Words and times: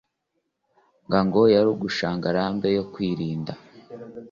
Ngango 1.05 1.41
ya 1.53 1.61
Rugushangarambe 1.65 2.67
yo 2.77 2.83
kurinda 2.91 3.53